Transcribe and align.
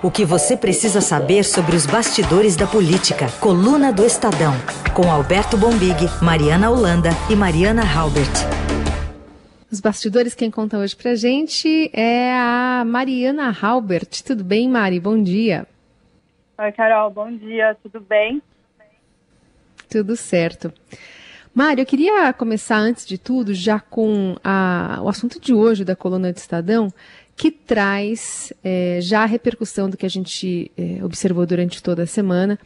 O 0.00 0.12
que 0.12 0.24
você 0.24 0.56
precisa 0.56 1.00
saber 1.00 1.42
sobre 1.42 1.74
os 1.74 1.84
bastidores 1.84 2.54
da 2.54 2.68
política. 2.68 3.26
Coluna 3.40 3.92
do 3.92 4.04
Estadão. 4.04 4.52
Com 4.94 5.10
Alberto 5.10 5.56
Bombig, 5.56 6.06
Mariana 6.22 6.70
Holanda 6.70 7.10
e 7.28 7.34
Mariana 7.34 7.82
Halbert. 7.82 8.30
Os 9.68 9.80
bastidores, 9.80 10.36
quem 10.36 10.52
conta 10.52 10.78
hoje 10.78 10.94
pra 10.94 11.16
gente 11.16 11.90
é 11.92 12.32
a 12.32 12.84
Mariana 12.86 13.52
Halbert. 13.60 14.22
Tudo 14.24 14.44
bem, 14.44 14.68
Mari? 14.68 15.00
Bom 15.00 15.20
dia. 15.20 15.66
Oi, 16.58 16.70
Carol. 16.70 17.10
Bom 17.10 17.32
dia. 17.36 17.76
Tudo 17.82 18.00
bem? 18.00 18.40
Tudo 19.90 20.14
certo. 20.14 20.72
Mário, 21.52 21.82
eu 21.82 21.86
queria 21.86 22.32
começar 22.32 22.76
antes 22.76 23.04
de 23.04 23.18
tudo 23.18 23.52
já 23.52 23.80
com 23.80 24.36
a, 24.44 25.00
o 25.02 25.08
assunto 25.08 25.40
de 25.40 25.52
hoje 25.52 25.84
da 25.84 25.96
coluna 25.96 26.32
do 26.32 26.36
Estadão, 26.36 26.88
que 27.38 27.52
traz 27.52 28.52
é, 28.64 28.98
já 29.00 29.22
a 29.22 29.24
repercussão 29.24 29.88
do 29.88 29.96
que 29.96 30.04
a 30.04 30.10
gente 30.10 30.72
é, 30.76 31.04
observou 31.04 31.46
durante 31.46 31.80
toda 31.80 32.02
a 32.02 32.06
semana, 32.06 32.58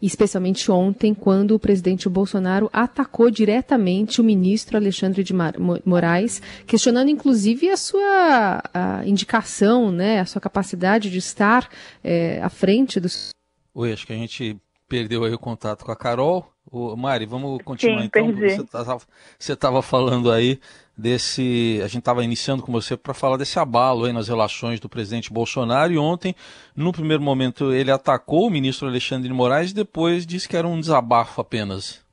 especialmente 0.00 0.70
ontem, 0.70 1.12
quando 1.12 1.56
o 1.56 1.58
presidente 1.58 2.08
Bolsonaro 2.08 2.70
atacou 2.72 3.28
diretamente 3.28 4.20
o 4.20 4.24
ministro 4.24 4.76
Alexandre 4.76 5.24
de 5.24 5.34
Moraes, 5.84 6.40
questionando 6.64 7.10
inclusive 7.10 7.70
a 7.70 7.76
sua 7.76 8.62
a 8.72 9.04
indicação, 9.04 9.90
né, 9.90 10.20
a 10.20 10.24
sua 10.24 10.40
capacidade 10.40 11.10
de 11.10 11.18
estar 11.18 11.68
é, 12.04 12.40
à 12.40 12.48
frente 12.48 13.00
dos. 13.00 13.30
Oi, 13.74 13.92
acho 13.92 14.06
que 14.06 14.12
a 14.12 14.16
gente 14.16 14.56
perdeu 14.88 15.24
aí 15.24 15.34
o 15.34 15.38
contato 15.38 15.84
com 15.84 15.90
a 15.90 15.96
Carol. 15.96 16.46
O 16.70 16.94
Mari, 16.94 17.26
vamos 17.26 17.60
continuar 17.64 17.98
Sim, 17.98 18.04
então. 18.06 18.32
Perdi. 18.32 18.64
Você 19.36 19.54
estava 19.54 19.82
falando 19.82 20.30
aí 20.30 20.60
desse. 21.00 21.80
A 21.82 21.86
gente 21.86 22.00
estava 22.00 22.22
iniciando 22.22 22.62
com 22.62 22.70
você 22.70 22.96
para 22.96 23.14
falar 23.14 23.36
desse 23.36 23.58
abalo 23.58 24.04
aí 24.04 24.12
nas 24.12 24.28
relações 24.28 24.78
do 24.78 24.88
presidente 24.88 25.32
Bolsonaro. 25.32 25.92
E 25.92 25.98
ontem, 25.98 26.34
no 26.76 26.92
primeiro 26.92 27.22
momento, 27.22 27.72
ele 27.72 27.90
atacou 27.90 28.46
o 28.46 28.50
ministro 28.50 28.86
Alexandre 28.86 29.28
de 29.28 29.34
Moraes 29.34 29.70
e 29.70 29.74
depois 29.74 30.26
disse 30.26 30.48
que 30.48 30.56
era 30.56 30.68
um 30.68 30.78
desabafo 30.78 31.40
apenas. 31.40 32.04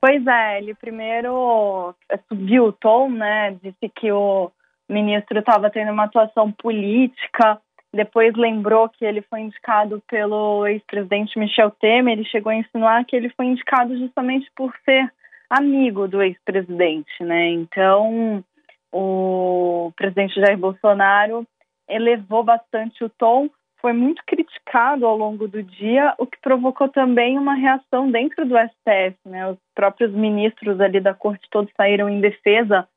Pois 0.00 0.26
é, 0.26 0.58
ele 0.58 0.74
primeiro 0.74 1.94
eh, 2.10 2.18
subiu 2.28 2.66
o 2.66 2.72
tom, 2.72 3.10
né? 3.10 3.56
Disse 3.62 3.88
que 3.94 4.12
o 4.12 4.50
ministro 4.88 5.38
estava 5.38 5.70
tendo 5.70 5.90
uma 5.92 6.04
atuação 6.04 6.52
política 6.52 7.60
depois 7.92 8.34
lembrou 8.36 8.88
que 8.88 9.04
ele 9.04 9.22
foi 9.22 9.40
indicado 9.40 10.02
pelo 10.08 10.66
ex-presidente 10.66 11.38
Michel 11.38 11.70
Temer. 11.70 12.18
Ele 12.18 12.24
chegou 12.24 12.52
a 12.52 12.56
insinuar 12.56 13.04
que 13.04 13.16
ele 13.16 13.30
foi 13.30 13.46
indicado 13.46 13.96
justamente 13.96 14.50
por 14.54 14.74
ser 14.84 15.10
amigo 15.50 16.06
do 16.06 16.22
ex-presidente, 16.22 17.22
né? 17.22 17.50
Então, 17.50 18.44
o 18.92 19.92
presidente 19.96 20.40
Jair 20.40 20.58
Bolsonaro 20.58 21.46
elevou 21.88 22.42
bastante 22.42 23.02
o 23.02 23.08
tom, 23.08 23.48
foi 23.80 23.92
muito 23.92 24.22
criticado 24.26 25.06
ao 25.06 25.16
longo 25.16 25.46
do 25.46 25.62
dia, 25.62 26.14
o 26.18 26.26
que 26.26 26.38
provocou 26.40 26.88
também 26.88 27.38
uma 27.38 27.54
reação 27.54 28.10
dentro 28.10 28.44
do 28.44 28.56
STF, 28.58 29.16
né? 29.24 29.48
Os 29.48 29.58
próprios 29.74 30.12
ministros 30.12 30.80
ali 30.80 31.00
da 31.00 31.14
corte 31.14 31.48
todos 31.50 31.72
saíram 31.76 32.08
em 32.08 32.20
defesa 32.20 32.88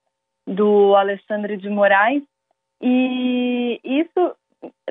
do 0.46 0.96
Alexandre 0.96 1.56
de 1.56 1.70
Moraes 1.70 2.24
e 2.82 3.80
isso 3.84 4.36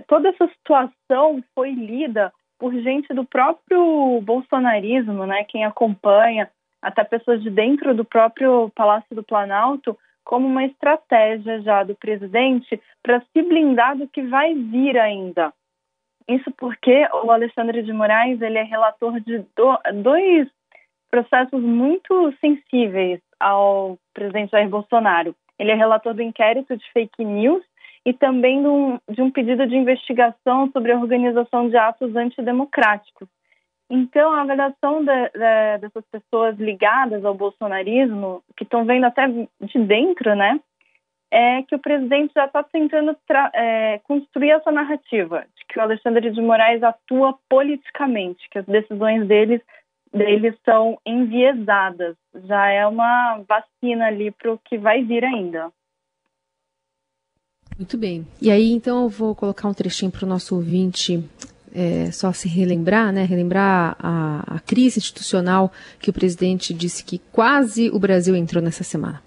toda 0.06 0.28
essa 0.28 0.46
situação 0.48 1.42
foi 1.54 1.72
lida 1.72 2.32
por 2.58 2.72
gente 2.74 3.12
do 3.14 3.24
próprio 3.24 4.20
bolsonarismo, 4.20 5.26
né, 5.26 5.44
quem 5.44 5.64
acompanha, 5.64 6.50
até 6.82 7.04
pessoas 7.04 7.42
de 7.42 7.50
dentro 7.50 7.94
do 7.94 8.04
próprio 8.04 8.70
Palácio 8.74 9.14
do 9.14 9.22
Planalto, 9.22 9.96
como 10.24 10.46
uma 10.46 10.64
estratégia 10.64 11.60
já 11.62 11.82
do 11.82 11.94
presidente 11.94 12.80
para 13.02 13.20
se 13.20 13.42
blindar 13.42 13.96
do 13.96 14.08
que 14.08 14.22
vai 14.22 14.54
vir 14.54 14.98
ainda. 14.98 15.52
Isso 16.28 16.50
porque 16.52 17.08
o 17.24 17.30
Alexandre 17.30 17.82
de 17.82 17.92
Moraes 17.92 18.40
ele 18.40 18.58
é 18.58 18.62
relator 18.62 19.18
de 19.20 19.38
do, 19.56 19.78
dois 20.02 20.48
processos 21.10 21.60
muito 21.60 22.32
sensíveis 22.40 23.20
ao 23.38 23.98
presidente 24.14 24.52
Jair 24.52 24.68
Bolsonaro. 24.68 25.34
Ele 25.58 25.72
é 25.72 25.74
relator 25.74 26.14
do 26.14 26.22
inquérito 26.22 26.76
de 26.76 26.92
fake 26.92 27.24
news 27.24 27.64
e 28.06 28.12
também 28.12 28.62
de 28.62 28.68
um, 28.68 28.98
de 29.10 29.20
um 29.20 29.30
pedido 29.30 29.66
de 29.66 29.76
investigação 29.76 30.70
sobre 30.72 30.92
a 30.92 30.98
organização 30.98 31.68
de 31.68 31.76
atos 31.76 32.14
antidemocráticos. 32.14 33.28
Então, 33.90 34.32
a 34.32 34.42
avaliação 34.42 35.04
de, 35.04 35.30
dessas 35.80 36.04
pessoas 36.12 36.56
ligadas 36.58 37.24
ao 37.24 37.34
bolsonarismo, 37.34 38.40
que 38.56 38.62
estão 38.62 38.84
vendo 38.84 39.04
até 39.04 39.26
de 39.26 39.78
dentro, 39.80 40.36
né, 40.36 40.60
é 41.28 41.62
que 41.64 41.74
o 41.74 41.78
presidente 41.78 42.32
já 42.34 42.44
está 42.44 42.62
tentando 42.62 43.16
é, 43.52 43.98
construir 44.04 44.50
essa 44.50 44.70
narrativa 44.70 45.44
de 45.56 45.64
que 45.68 45.78
o 45.78 45.82
Alexandre 45.82 46.30
de 46.30 46.40
Moraes 46.40 46.82
atua 46.84 47.36
politicamente, 47.48 48.48
que 48.48 48.58
as 48.60 48.66
decisões 48.66 49.26
deles, 49.26 49.60
deles 50.12 50.54
são 50.64 50.96
enviesadas. 51.04 52.16
Já 52.46 52.68
é 52.68 52.86
uma 52.86 53.42
vacina 53.48 54.06
ali 54.06 54.30
para 54.30 54.52
o 54.52 54.58
que 54.58 54.78
vai 54.78 55.02
vir 55.02 55.24
ainda. 55.24 55.70
Muito 57.76 57.96
bem. 57.98 58.26
E 58.40 58.50
aí, 58.50 58.70
então, 58.70 59.04
eu 59.04 59.08
vou 59.08 59.34
colocar 59.34 59.66
um 59.66 59.74
trechinho 59.74 60.12
para 60.12 60.26
o 60.26 60.28
nosso 60.28 60.54
ouvinte 60.54 61.24
é, 61.74 62.10
só 62.10 62.32
se 62.32 62.48
relembrar, 62.48 63.12
né? 63.12 63.24
Relembrar 63.24 63.96
a, 63.98 64.56
a 64.56 64.60
crise 64.60 64.98
institucional 64.98 65.72
que 65.98 66.10
o 66.10 66.12
presidente 66.12 66.74
disse 66.74 67.04
que 67.04 67.20
quase 67.32 67.90
o 67.90 67.98
Brasil 67.98 68.34
entrou 68.34 68.62
nessa 68.62 68.84
semana. 68.84 69.22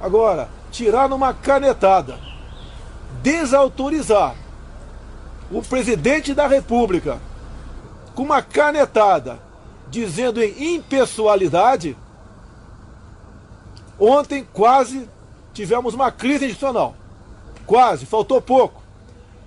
Agora, 0.00 0.48
tirar 0.70 1.08
numa 1.08 1.32
canetada, 1.32 2.18
desautorizar 3.22 4.34
o 5.50 5.62
presidente 5.62 6.34
da 6.34 6.46
República 6.46 7.20
com 8.14 8.22
uma 8.22 8.42
canetada 8.42 9.40
dizendo 9.88 10.42
em 10.42 10.74
impessoalidade, 10.74 11.96
ontem 13.98 14.46
quase 14.52 15.08
tivemos 15.52 15.94
uma 15.94 16.10
crise 16.10 16.46
institucional. 16.46 16.96
Quase, 17.64 18.04
faltou 18.04 18.42
pouco. 18.42 18.83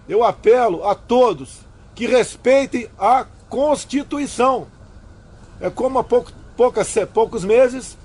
Eu 0.07 0.23
apelo 0.23 0.88
a 0.88 0.95
todos 0.95 1.59
que 1.95 2.07
respeitem 2.07 2.90
a 2.97 3.25
Constituição. 3.50 4.68
É 5.59 5.69
como 5.69 6.00
há 6.00 6.03
pouco, 6.03 6.31
poucas, 6.56 6.94
poucos 7.13 7.44
meses, 7.44 7.97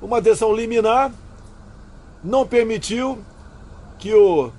uma 0.00 0.20
decisão 0.20 0.54
liminar 0.54 1.12
não 2.22 2.46
permitiu 2.46 3.18
que 3.98 4.12
o, 4.14 4.52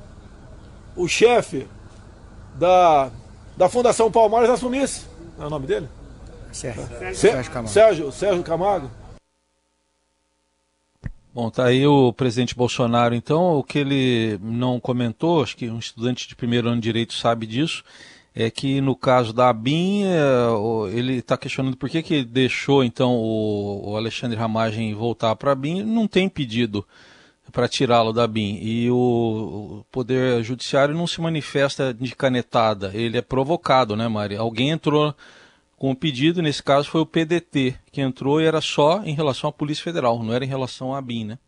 o 0.95 1.07
chefe 1.07 1.67
da, 2.55 3.09
da 3.55 3.69
Fundação 3.69 4.11
Palmares 4.11 4.49
assumisse. 4.49 5.05
Não 5.37 5.45
é 5.45 5.47
o 5.47 5.49
nome 5.49 5.67
dele? 5.67 5.87
Sérgio. 6.51 6.87
Sérgio 7.13 7.51
Camargo. 7.51 7.69
Sérgio, 7.69 8.11
Sérgio 8.11 8.43
Camargo 8.43 8.91
Bom, 11.33 11.49
tá 11.49 11.65
aí 11.65 11.87
o 11.87 12.11
presidente 12.11 12.53
Bolsonaro, 12.53 13.15
então, 13.15 13.55
o 13.55 13.63
que 13.63 13.79
ele 13.79 14.37
não 14.41 14.81
comentou, 14.81 15.41
acho 15.41 15.55
que 15.55 15.69
um 15.69 15.79
estudante 15.79 16.27
de 16.27 16.35
primeiro 16.35 16.67
ano 16.67 16.75
de 16.75 16.83
direito 16.83 17.13
sabe 17.13 17.47
disso, 17.47 17.85
é 18.35 18.51
que 18.51 18.81
no 18.81 18.97
caso 18.97 19.31
da 19.31 19.47
ABIN, 19.47 20.03
é, 20.03 20.93
ele 20.93 21.19
está 21.19 21.37
questionando 21.37 21.77
por 21.77 21.89
que, 21.89 22.03
que 22.03 22.25
deixou, 22.25 22.83
então, 22.83 23.15
o, 23.15 23.95
Alexandre 23.95 24.37
Ramagem 24.37 24.93
voltar 24.93 25.33
para 25.37 25.51
a 25.51 25.53
ABIN, 25.53 25.83
não 25.83 26.05
tem 26.05 26.27
pedido 26.27 26.85
para 27.49 27.67
tirá-lo 27.67 28.11
da 28.11 28.27
BIM. 28.27 28.59
E 28.61 28.89
o, 28.91 28.95
o, 28.95 29.85
Poder 29.89 30.43
Judiciário 30.43 30.93
não 30.93 31.07
se 31.07 31.21
manifesta 31.21 31.93
de 31.93 32.13
canetada, 32.13 32.91
ele 32.93 33.17
é 33.17 33.21
provocado, 33.21 33.95
né, 33.95 34.05
Mari? 34.07 34.35
Alguém 34.35 34.71
entrou 34.71 35.15
com 35.81 35.89
o 35.89 35.95
pedido, 35.95 36.43
nesse 36.43 36.61
caso 36.61 36.91
foi 36.91 37.01
o 37.01 37.07
PDT, 37.07 37.73
que 37.91 38.01
entrou 38.01 38.39
e 38.39 38.45
era 38.45 38.61
só 38.61 39.01
em 39.03 39.15
relação 39.15 39.49
à 39.49 39.51
Polícia 39.51 39.83
Federal, 39.83 40.21
não 40.21 40.31
era 40.31 40.45
em 40.45 40.47
relação 40.47 40.93
à 40.93 41.01
BIM, 41.01 41.25
né? 41.25 41.39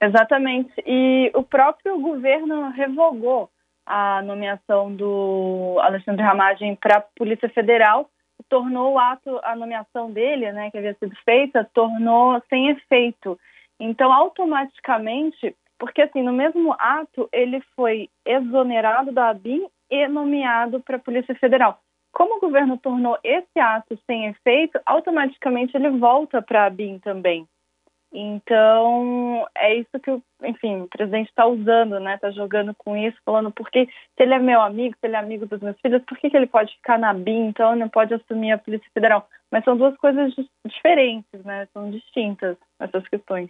Exatamente. 0.00 0.72
E 0.86 1.28
o 1.34 1.42
próprio 1.42 2.00
governo 2.00 2.70
revogou 2.70 3.50
a 3.84 4.22
nomeação 4.22 4.94
do 4.94 5.76
Alexandre 5.80 6.22
Ramagem 6.22 6.76
para 6.76 6.98
a 6.98 7.00
Polícia 7.00 7.48
Federal, 7.48 8.08
tornou 8.48 8.92
o 8.92 8.98
ato, 9.00 9.40
a 9.42 9.56
nomeação 9.56 10.12
dele, 10.12 10.52
né, 10.52 10.70
que 10.70 10.78
havia 10.78 10.94
sido 10.94 11.16
feita, 11.24 11.68
tornou 11.74 12.40
sem 12.48 12.68
efeito. 12.68 13.36
Então, 13.80 14.12
automaticamente, 14.12 15.52
porque 15.80 16.02
assim, 16.02 16.22
no 16.22 16.32
mesmo 16.32 16.76
ato, 16.78 17.28
ele 17.32 17.60
foi 17.74 18.08
exonerado 18.24 19.10
da 19.10 19.30
ABIN 19.30 19.66
e 19.90 20.06
nomeado 20.06 20.78
para 20.78 20.94
a 20.94 21.00
Polícia 21.00 21.34
Federal. 21.34 21.80
Como 22.12 22.36
o 22.36 22.40
governo 22.40 22.78
tornou 22.78 23.18
esse 23.24 23.58
ato 23.58 23.98
sem 24.06 24.26
efeito, 24.26 24.78
automaticamente 24.84 25.76
ele 25.76 25.90
volta 25.90 26.42
para 26.42 26.66
a 26.66 26.70
BIM 26.70 26.98
também. 26.98 27.48
Então, 28.14 29.48
é 29.56 29.74
isso 29.74 29.98
que, 30.02 30.10
o, 30.10 30.22
enfim, 30.44 30.82
o 30.82 30.88
presidente 30.88 31.28
está 31.28 31.46
usando, 31.46 31.98
né? 31.98 32.14
Está 32.14 32.30
jogando 32.30 32.74
com 32.74 32.94
isso, 32.94 33.16
falando 33.24 33.50
porque 33.50 33.86
se 33.86 34.22
ele 34.22 34.34
é 34.34 34.38
meu 34.38 34.60
amigo, 34.60 34.94
se 35.00 35.06
ele 35.06 35.16
é 35.16 35.18
amigo 35.18 35.46
dos 35.46 35.60
meus 35.62 35.80
filhos, 35.80 36.02
por 36.04 36.18
que, 36.18 36.28
que 36.28 36.36
ele 36.36 36.46
pode 36.46 36.74
ficar 36.76 36.98
na 36.98 37.14
BIM, 37.14 37.46
então 37.46 37.74
não 37.74 37.88
pode 37.88 38.12
assumir 38.12 38.52
a 38.52 38.58
Polícia 38.58 38.88
Federal? 38.92 39.26
Mas 39.50 39.64
são 39.64 39.78
duas 39.78 39.96
coisas 39.96 40.34
diferentes, 40.66 41.42
né? 41.44 41.66
São 41.72 41.90
distintas 41.90 42.58
essas 42.78 43.08
questões. 43.08 43.48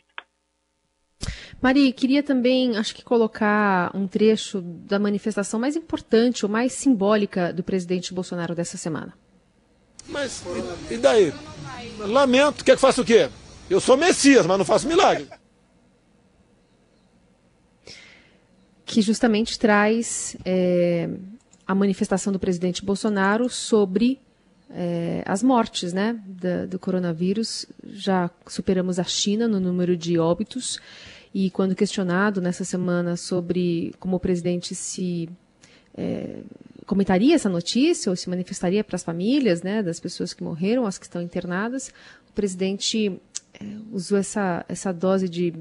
Mari, 1.62 1.92
queria 1.92 2.24
também, 2.24 2.76
acho 2.76 2.92
que 2.92 3.04
colocar 3.04 3.96
um 3.96 4.08
trecho 4.08 4.60
da 4.60 4.98
manifestação 4.98 5.60
mais 5.60 5.76
importante 5.76 6.44
ou 6.44 6.50
mais 6.50 6.72
simbólica 6.72 7.52
do 7.52 7.62
presidente 7.62 8.12
Bolsonaro 8.12 8.52
dessa 8.52 8.76
semana. 8.76 9.14
Mas 10.08 10.42
e 10.90 10.96
daí? 10.96 11.32
Lamento, 11.98 12.64
quer 12.64 12.74
que 12.74 12.80
faça 12.80 13.00
o 13.00 13.04
quê? 13.04 13.30
Eu 13.70 13.80
sou 13.80 13.96
Messias, 13.96 14.44
mas 14.44 14.58
não 14.58 14.64
faço 14.64 14.88
milagre. 14.88 15.28
Que 18.84 19.00
justamente 19.00 19.56
traz 19.56 20.36
é, 20.44 21.08
a 21.64 21.76
manifestação 21.76 22.32
do 22.32 22.40
presidente 22.40 22.84
Bolsonaro 22.84 23.48
sobre 23.48 24.20
é, 24.68 25.22
as 25.24 25.44
mortes 25.44 25.92
né, 25.92 26.20
da, 26.26 26.66
do 26.66 26.78
coronavírus. 26.78 27.66
Já 27.84 28.28
superamos 28.48 28.98
a 28.98 29.04
China 29.04 29.46
no 29.46 29.60
número 29.60 29.96
de 29.96 30.18
óbitos. 30.18 30.80
E 31.34 31.50
quando 31.50 31.74
questionado 31.74 32.40
nessa 32.40 32.64
semana 32.64 33.16
sobre 33.16 33.94
como 33.98 34.16
o 34.16 34.20
presidente 34.20 34.74
se 34.74 35.28
é, 35.94 36.40
comentaria 36.86 37.34
essa 37.34 37.48
notícia 37.48 38.10
ou 38.10 38.16
se 38.16 38.28
manifestaria 38.28 38.82
para 38.84 38.96
as 38.96 39.02
famílias 39.02 39.62
né, 39.62 39.82
das 39.82 40.00
pessoas 40.00 40.34
que 40.34 40.42
morreram, 40.42 40.86
as 40.86 40.98
que 40.98 41.04
estão 41.04 41.22
internadas, 41.22 41.92
o 42.28 42.32
presidente 42.32 43.20
é, 43.54 43.64
usou 43.90 44.18
essa, 44.18 44.64
essa 44.68 44.92
dose 44.92 45.28
de, 45.28 45.54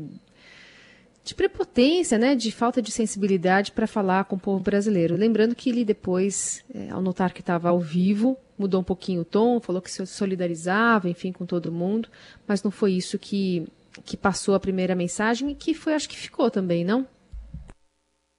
de 1.24 1.36
prepotência, 1.36 2.18
né, 2.18 2.36
de 2.36 2.52
falta 2.52 2.82
de 2.82 2.92
sensibilidade 2.92 3.72
para 3.72 3.88
falar 3.88 4.26
com 4.26 4.36
o 4.36 4.40
povo 4.40 4.62
brasileiro. 4.62 5.16
Lembrando 5.16 5.56
que 5.56 5.70
ele 5.70 5.86
depois, 5.86 6.64
é, 6.74 6.90
ao 6.90 7.02
notar 7.02 7.34
que 7.34 7.42
estava 7.42 7.70
ao 7.70 7.80
vivo, 7.80 8.38
mudou 8.58 8.82
um 8.82 8.84
pouquinho 8.84 9.22
o 9.22 9.26
tom, 9.26 9.60
falou 9.60 9.82
que 9.82 9.92
se 9.92 10.06
solidarizava, 10.06 11.10
enfim, 11.10 11.32
com 11.32 11.46
todo 11.46 11.72
mundo, 11.72 12.10
mas 12.48 12.64
não 12.64 12.72
foi 12.72 12.94
isso 12.94 13.18
que 13.18 13.68
que 14.06 14.16
passou 14.16 14.56
a 14.56 14.60
primeira 14.60 14.96
mensagem 14.96 15.50
e 15.50 15.56
que 15.56 15.74
foi, 15.74 15.94
acho 15.94 16.08
que 16.08 16.18
ficou 16.18 16.50
também, 16.50 16.86
não? 16.86 17.06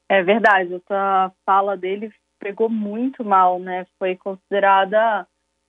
É 0.09 0.23
verdade, 0.23 0.75
essa 0.75 1.33
fala 1.45 1.77
dele 1.77 2.13
pegou 2.39 2.69
muito 2.69 3.25
mal, 3.25 3.59
né? 3.59 3.87
Foi 3.99 4.17
considerada, 4.17 5.27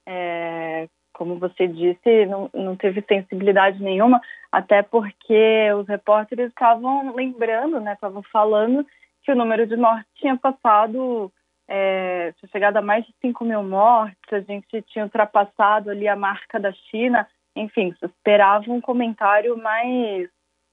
é, 0.08 0.88
como 1.14 1.38
você 1.38 1.68
disse, 1.68 2.26
não, 2.26 2.50
não 2.54 2.76
teve 2.76 3.04
sensibilidade 3.08 3.82
nenhuma, 3.82 4.20
até 4.52 4.82
porque 4.82 5.72
os 5.80 5.88
repórteres 5.88 6.50
estavam 6.50 7.16
lembrando, 7.16 7.80
né? 7.80 7.94
Estavam 7.94 8.24
falando 8.24 8.86
que 9.24 9.32
o 9.32 9.36
número 9.36 9.66
de 9.66 9.78
mortes 9.78 10.12
tinha 10.16 10.36
passado, 10.36 11.32
é, 11.68 12.34
tinha 12.34 12.50
chegado 12.50 12.78
a 12.78 12.82
mais 12.82 13.06
de 13.06 13.14
5 13.22 13.46
mil 13.46 13.64
mortes, 13.64 14.18
a 14.32 14.42
gente 14.42 14.82
tinha 14.84 15.06
ultrapassado 15.06 15.90
ali 15.90 16.08
a 16.08 16.16
marca 16.16 16.60
da 16.60 16.74
China 16.90 17.28
enfim, 17.56 17.94
esperava 18.02 18.72
um 18.72 18.82
comentário 18.82 19.58
mais 19.58 20.30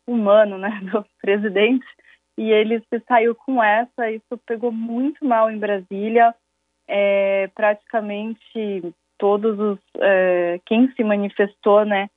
humano, 0.06 0.58
né, 0.58 0.80
do 0.90 1.04
presidente, 1.20 1.86
e 2.36 2.50
ele 2.50 2.80
se 2.80 3.00
saiu 3.06 3.34
com 3.34 3.62
essa, 3.62 4.10
isso 4.10 4.38
pegou 4.46 4.72
muito 4.72 5.24
mal 5.24 5.50
em 5.50 5.58
Brasília, 5.58 6.34
é, 6.88 7.48
praticamente 7.54 8.94
todos 9.18 9.58
os, 9.58 9.78
é, 9.98 10.60
quem 10.64 10.90
se 10.92 11.04
manifestou, 11.04 11.84
né, 11.84 12.08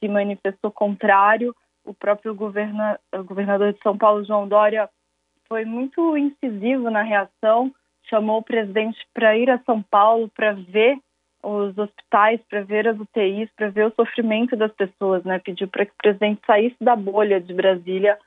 se 0.00 0.08
manifestou 0.08 0.70
contrário, 0.70 1.54
o 1.84 1.94
próprio 1.94 2.34
governa, 2.34 2.98
o 3.14 3.24
governador 3.24 3.72
de 3.72 3.80
São 3.80 3.96
Paulo, 3.96 4.24
João 4.24 4.46
Dória, 4.46 4.88
foi 5.48 5.64
muito 5.64 6.16
incisivo 6.16 6.90
na 6.90 7.02
reação, 7.02 7.72
chamou 8.04 8.38
o 8.38 8.42
presidente 8.42 8.98
para 9.14 9.36
ir 9.36 9.48
a 9.48 9.58
São 9.60 9.82
Paulo 9.82 10.28
para 10.28 10.52
ver 10.52 10.98
os 11.42 11.76
hospitais, 11.78 12.40
para 12.48 12.62
ver 12.62 12.88
as 12.88 12.98
UTIs, 12.98 13.48
para 13.56 13.70
ver 13.70 13.86
o 13.86 13.94
sofrimento 13.94 14.56
das 14.56 14.72
pessoas, 14.72 15.24
né? 15.24 15.38
Pediu 15.38 15.68
para 15.68 15.86
que 15.86 15.92
o 15.92 16.02
presidente 16.02 16.40
saísse 16.46 16.76
da 16.80 16.96
bolha 16.96 17.40
de 17.40 17.54
Brasília 17.54 18.18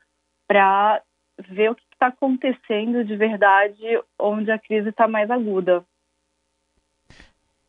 para 0.47 1.01
ver 1.49 1.71
o 1.71 1.75
que 1.75 1.83
está 1.93 2.07
acontecendo 2.07 3.03
de 3.03 3.15
verdade, 3.15 3.81
onde 4.19 4.51
a 4.51 4.59
crise 4.59 4.89
está 4.89 5.07
mais 5.07 5.29
aguda. 5.29 5.83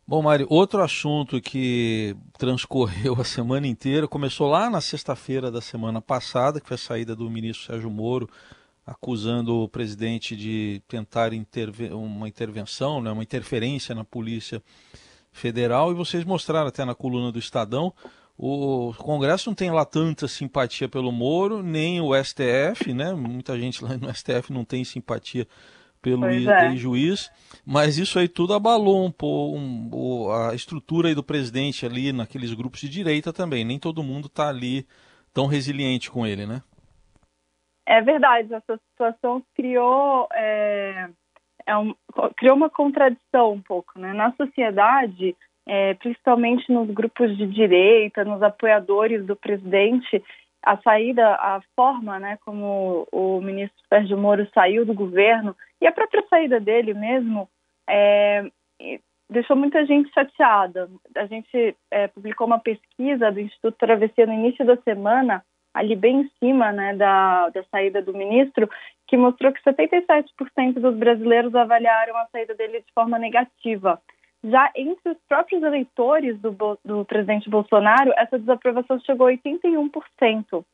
Bom, 0.06 0.20
Mari, 0.20 0.44
outro 0.50 0.82
assunto 0.82 1.40
que 1.40 2.16
transcorreu 2.38 3.14
a 3.20 3.24
semana 3.24 3.66
inteira, 3.66 4.08
começou 4.08 4.48
lá 4.48 4.68
na 4.68 4.80
sexta-feira 4.80 5.50
da 5.50 5.60
semana 5.60 6.02
passada, 6.02 6.60
que 6.60 6.66
foi 6.66 6.74
a 6.74 6.78
saída 6.78 7.16
do 7.16 7.30
ministro 7.30 7.66
Sérgio 7.66 7.90
Moro, 7.90 8.28
acusando 8.84 9.62
o 9.62 9.68
presidente 9.68 10.36
de 10.36 10.82
tentar 10.88 11.32
interve 11.32 11.88
uma 11.92 12.28
intervenção, 12.28 13.00
né, 13.00 13.10
uma 13.12 13.22
interferência 13.22 13.94
na 13.94 14.04
polícia 14.04 14.60
federal 15.32 15.90
e 15.90 15.94
vocês 15.94 16.24
mostraram 16.24 16.68
até 16.68 16.84
na 16.84 16.94
coluna 16.94 17.32
do 17.32 17.38
Estadão. 17.38 17.92
O 18.36 18.92
Congresso 18.98 19.48
não 19.50 19.54
tem 19.54 19.70
lá 19.70 19.84
tanta 19.84 20.26
simpatia 20.26 20.88
pelo 20.88 21.12
Moro, 21.12 21.62
nem 21.62 22.00
o 22.00 22.12
STF, 22.14 22.92
né? 22.94 23.12
Muita 23.12 23.58
gente 23.58 23.82
lá 23.84 23.96
no 23.96 24.12
STF 24.12 24.52
não 24.52 24.64
tem 24.64 24.84
simpatia 24.84 25.46
pelo 26.00 26.26
é. 26.26 26.74
juiz, 26.74 27.30
mas 27.64 27.96
isso 27.96 28.18
aí 28.18 28.26
tudo 28.26 28.54
abalou 28.54 29.06
um 29.06 29.12
pouco 29.12 29.56
um, 29.56 30.32
a 30.32 30.52
estrutura 30.52 31.14
do 31.14 31.22
presidente 31.22 31.86
ali 31.86 32.12
naqueles 32.12 32.52
grupos 32.52 32.80
de 32.80 32.88
direita 32.88 33.32
também. 33.32 33.64
Nem 33.64 33.78
todo 33.78 34.02
mundo 34.02 34.26
está 34.26 34.48
ali 34.48 34.84
tão 35.32 35.46
resiliente 35.46 36.10
com 36.10 36.26
ele, 36.26 36.44
né? 36.44 36.60
É 37.86 38.00
verdade, 38.00 38.52
essa 38.52 38.80
situação 38.90 39.44
criou 39.54 40.28
é, 40.32 41.08
é 41.66 41.76
um, 41.76 41.94
criou 42.36 42.56
uma 42.56 42.70
contradição 42.70 43.52
um 43.52 43.60
pouco, 43.60 43.98
né? 43.98 44.12
Na 44.12 44.32
sociedade, 44.32 45.36
é, 45.66 45.94
principalmente 45.94 46.70
nos 46.72 46.88
grupos 46.90 47.36
de 47.36 47.46
direita, 47.46 48.24
nos 48.24 48.42
apoiadores 48.42 49.24
do 49.24 49.36
presidente, 49.36 50.22
a 50.62 50.76
saída, 50.78 51.34
a 51.34 51.60
forma, 51.74 52.18
né, 52.20 52.38
como 52.44 53.06
o 53.10 53.40
ministro 53.40 53.76
Sérgio 53.88 54.16
Moro 54.16 54.48
saiu 54.54 54.86
do 54.86 54.94
governo 54.94 55.56
e 55.80 55.86
a 55.86 55.92
própria 55.92 56.24
saída 56.30 56.60
dele 56.60 56.94
mesmo 56.94 57.48
é, 57.88 58.48
deixou 59.28 59.56
muita 59.56 59.84
gente 59.84 60.12
chateada. 60.12 60.88
A 61.16 61.26
gente 61.26 61.76
é, 61.90 62.06
publicou 62.06 62.46
uma 62.46 62.60
pesquisa 62.60 63.32
do 63.32 63.40
Instituto 63.40 63.76
Travessia 63.76 64.26
no 64.26 64.34
início 64.34 64.64
da 64.64 64.76
semana 64.78 65.44
ali 65.74 65.96
bem 65.96 66.20
em 66.20 66.30
cima 66.38 66.70
né, 66.70 66.94
da, 66.94 67.48
da 67.48 67.64
saída 67.64 68.02
do 68.02 68.12
ministro, 68.12 68.68
que 69.12 69.16
mostrou 69.18 69.52
que 69.52 69.62
77% 69.62 70.80
dos 70.80 70.96
brasileiros 70.96 71.54
avaliaram 71.54 72.16
a 72.16 72.26
saída 72.32 72.54
dele 72.54 72.80
de 72.80 72.90
forma 72.94 73.18
negativa. 73.18 74.00
Já 74.42 74.72
entre 74.74 75.10
os 75.10 75.18
próprios 75.28 75.62
eleitores 75.62 76.40
do, 76.40 76.56
do 76.82 77.04
presidente 77.04 77.50
Bolsonaro, 77.50 78.10
essa 78.16 78.38
desaprovação 78.38 78.98
chegou 79.00 79.26
a 79.26 79.32
81%. 79.32 80.64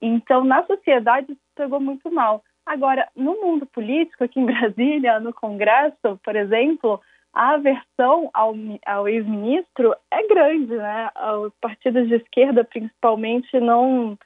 Então, 0.00 0.44
na 0.44 0.64
sociedade, 0.64 1.32
isso 1.32 1.42
pegou 1.54 1.78
muito 1.78 2.10
mal. 2.10 2.42
Agora, 2.64 3.06
no 3.14 3.34
mundo 3.34 3.66
político, 3.66 4.24
aqui 4.24 4.40
em 4.40 4.46
Brasília, 4.46 5.20
no 5.20 5.34
Congresso, 5.34 6.18
por 6.24 6.34
exemplo, 6.34 7.02
a 7.34 7.50
aversão 7.50 8.30
ao, 8.32 8.54
ao 8.86 9.06
ex-ministro 9.06 9.94
é 10.10 10.26
grande, 10.26 10.74
né? 10.74 11.10
Os 11.44 11.52
partidos 11.60 12.08
de 12.08 12.14
esquerda, 12.14 12.64
principalmente, 12.64 13.60
não 13.60 14.16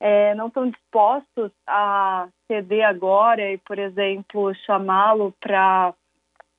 é, 0.00 0.34
não 0.34 0.48
estão 0.48 0.70
dispostos 0.70 1.50
a 1.66 2.28
ceder 2.46 2.86
agora 2.86 3.52
e, 3.52 3.58
por 3.58 3.78
exemplo, 3.78 4.54
chamá-lo 4.66 5.34
para 5.40 5.94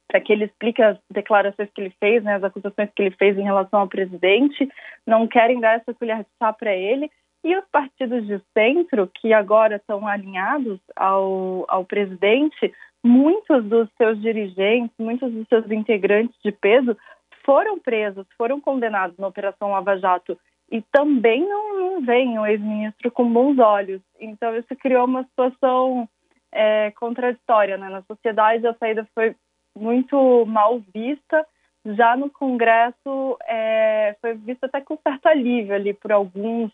para 0.10 0.22
que 0.22 0.34
ele 0.34 0.46
explique 0.46 0.82
as 0.82 0.98
declarações 1.12 1.70
que 1.70 1.82
ele 1.82 1.94
fez, 2.00 2.24
né, 2.24 2.34
as 2.34 2.44
acusações 2.44 2.90
que 2.96 3.04
ele 3.04 3.16
fez 3.16 3.38
em 3.38 3.44
relação 3.44 3.82
ao 3.82 3.88
presidente, 3.88 4.68
não 5.06 5.28
querem 5.28 5.60
dar 5.60 5.76
essa 5.76 5.94
colher 5.94 6.18
de 6.18 6.30
chá 6.40 6.52
para 6.52 6.76
ele. 6.76 7.12
E 7.44 7.56
os 7.56 7.64
partidos 7.72 8.26
de 8.26 8.42
centro, 8.58 9.08
que 9.14 9.32
agora 9.34 9.76
estão 9.76 10.08
alinhados 10.08 10.80
ao, 10.96 11.64
ao 11.68 11.86
presidente, 11.86 12.74
muitos 13.04 13.64
dos 13.66 13.88
seus 13.98 14.20
dirigentes, 14.20 14.96
muitos 14.98 15.32
dos 15.32 15.48
seus 15.48 15.70
integrantes 15.70 16.36
de 16.44 16.52
peso 16.52 16.98
foram 17.46 17.80
presos, 17.80 18.26
foram 18.36 18.60
condenados 18.60 19.18
na 19.20 19.28
Operação 19.28 19.70
Lava 19.70 19.96
Jato 19.98 20.38
e 20.72 20.82
também 20.92 21.48
não, 21.48 21.80
não 21.80 22.02
veem 22.02 22.38
o 22.38 22.46
ex-ministro 22.46 23.12
com 23.12 23.32
bons 23.32 23.58
olhos. 23.58 24.02
Então, 24.20 24.56
isso 24.56 24.76
criou 24.76 25.06
uma 25.06 25.24
situação 25.24 26.08
é, 26.52 26.92
contraditória. 26.92 27.78
Né? 27.78 27.90
Na 27.90 28.04
sociedade, 28.04 28.68
a 28.68 28.76
saída 28.76 29.08
foi 29.16 29.36
muito 29.76 30.46
mal 30.46 30.80
vista. 30.94 31.46
Já 31.86 32.16
no 32.16 32.30
Congresso, 32.30 33.38
é, 33.48 34.16
foi 34.22 34.36
vista 34.36 34.68
até 34.68 34.82
com 34.82 34.98
certo 34.98 35.26
alívio 35.28 35.74
ali 35.74 35.94
por 35.94 36.12
alguns 36.12 36.72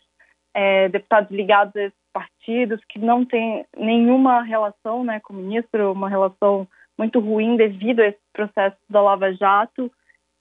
é, 0.52 0.88
deputados 0.88 1.30
ligados 1.30 1.74
a 1.76 1.84
esses 1.84 1.98
partidos 2.12 2.80
que 2.88 2.98
não 2.98 3.24
têm 3.24 3.64
nenhuma 3.76 4.42
relação 4.42 5.04
né, 5.04 5.20
com 5.20 5.32
o 5.32 5.36
ministro, 5.36 5.92
uma 5.92 6.08
relação 6.08 6.66
muito 6.98 7.20
ruim 7.20 7.56
devido 7.56 8.00
a 8.00 8.08
esse 8.08 8.18
processo 8.32 8.76
da 8.90 9.00
Lava 9.00 9.32
Jato. 9.32 9.90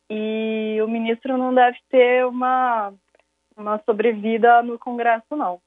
E 0.10 0.78
o 0.84 0.88
ministro 0.88 1.38
não 1.38 1.54
deve 1.54 1.78
ter 1.90 2.26
uma 2.26 2.94
uma 3.58 3.82
sobrevida 3.86 4.62
no 4.62 4.78
Congresso, 4.78 5.36
não. 5.36 5.60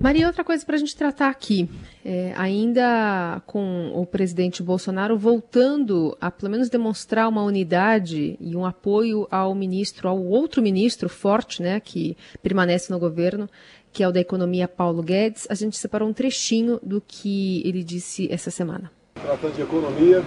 Maria, 0.00 0.28
outra 0.28 0.44
coisa 0.44 0.64
para 0.64 0.76
a 0.76 0.78
gente 0.78 0.96
tratar 0.96 1.28
aqui, 1.28 1.68
é, 2.04 2.32
ainda 2.36 3.42
com 3.46 3.90
o 3.92 4.06
presidente 4.06 4.62
Bolsonaro 4.62 5.18
voltando 5.18 6.16
a 6.20 6.30
pelo 6.30 6.52
menos 6.52 6.68
demonstrar 6.68 7.28
uma 7.28 7.42
unidade 7.42 8.36
e 8.40 8.54
um 8.54 8.64
apoio 8.64 9.26
ao 9.28 9.56
ministro, 9.56 10.08
ao 10.08 10.22
outro 10.22 10.62
ministro 10.62 11.08
forte, 11.08 11.60
né, 11.60 11.80
que 11.80 12.16
permanece 12.40 12.92
no 12.92 12.98
governo, 13.00 13.50
que 13.92 14.04
é 14.04 14.08
o 14.08 14.12
da 14.12 14.20
economia 14.20 14.68
Paulo 14.68 15.02
Guedes, 15.02 15.48
a 15.50 15.54
gente 15.54 15.76
separou 15.76 16.08
um 16.08 16.12
trechinho 16.12 16.78
do 16.80 17.02
que 17.04 17.60
ele 17.66 17.82
disse 17.82 18.32
essa 18.32 18.52
semana. 18.52 18.92
Tratando 19.14 19.56
de 19.56 19.62
economia, 19.62 20.22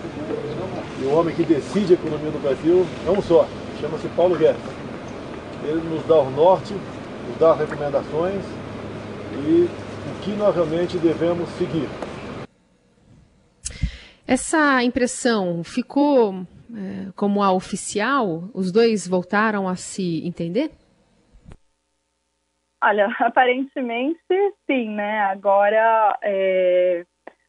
e 1.00 1.05
o 1.05 1.13
homem 1.13 1.34
que 1.34 1.46
decide 1.46 1.93
a 1.93 1.96
economia 1.96 2.29
do 2.29 2.41
Brasil 2.41 2.86
é 3.08 3.10
um 3.10 3.22
só, 3.22 3.48
chama-se 3.79 4.10
Paulo 4.10 4.38
Guedes. 4.38 4.81
Ele 5.63 5.82
nos 5.89 6.06
dá 6.06 6.20
o 6.20 6.30
norte, 6.32 6.74
nos 6.74 7.38
dá 7.38 7.53
recomendações 7.53 8.44
e 9.48 9.65
o 9.65 10.22
que 10.24 10.32
nós 10.32 10.56
realmente 10.56 10.98
devemos 10.98 11.50
seguir. 11.50 11.88
Essa 14.27 14.84
impressão 14.84 15.63
ficou 15.63 16.46
é, 16.74 17.12
como 17.15 17.44
a 17.44 17.51
oficial? 17.51 18.50
Os 18.53 18.72
dois 18.72 19.08
voltaram 19.08 19.68
a 19.68 19.75
se 19.75 20.25
entender? 20.25 20.72
Olha, 22.84 23.08
aparentemente 23.20 24.20
sim, 24.65 24.89
né? 24.89 25.20
Agora 25.24 26.18
é, 26.24 27.06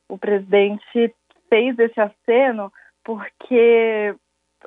o 0.09 0.19
presidente 0.19 1.15
fez 1.49 1.79
esse 1.79 2.01
aceno 2.01 2.73
porque 3.05 4.15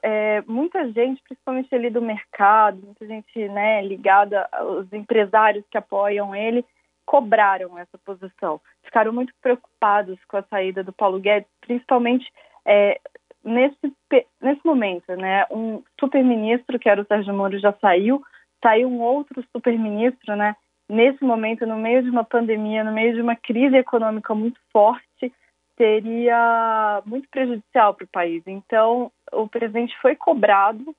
é, 0.03 0.41
muita 0.47 0.91
gente, 0.91 1.21
principalmente 1.23 1.73
ali 1.73 1.89
do 1.89 2.01
mercado, 2.01 2.81
muita 2.83 3.05
gente 3.05 3.47
né, 3.49 3.81
ligada 3.81 4.47
aos 4.51 4.91
empresários 4.93 5.65
que 5.69 5.77
apoiam 5.77 6.35
ele, 6.35 6.65
cobraram 7.05 7.77
essa 7.77 7.97
posição. 7.99 8.59
Ficaram 8.83 9.13
muito 9.13 9.33
preocupados 9.41 10.17
com 10.27 10.37
a 10.37 10.43
saída 10.43 10.83
do 10.83 10.93
Paulo 10.93 11.19
Guedes, 11.19 11.49
principalmente 11.61 12.25
é, 12.65 12.99
nesse, 13.43 13.93
nesse 14.41 14.65
momento. 14.65 15.15
Né, 15.15 15.45
um 15.51 15.83
super-ministro, 15.99 16.79
que 16.79 16.89
era 16.89 17.01
o 17.01 17.05
Sérgio 17.05 17.33
Moro, 17.33 17.59
já 17.59 17.73
saiu, 17.73 18.21
saiu 18.63 18.87
um 18.89 19.01
outro 19.01 19.43
super-ministro, 19.51 20.35
né, 20.35 20.55
nesse 20.89 21.23
momento, 21.23 21.65
no 21.65 21.77
meio 21.77 22.03
de 22.03 22.09
uma 22.09 22.23
pandemia, 22.23 22.83
no 22.83 22.91
meio 22.91 23.13
de 23.13 23.21
uma 23.21 23.35
crise 23.35 23.75
econômica 23.75 24.33
muito 24.33 24.59
forte, 24.71 25.31
seria 25.77 27.01
muito 27.05 27.27
prejudicial 27.29 27.93
para 27.93 28.05
o 28.05 28.09
país. 28.09 28.43
Então, 28.45 29.11
o 29.31 29.47
presidente 29.47 29.95
foi 30.01 30.15
cobrado, 30.15 30.95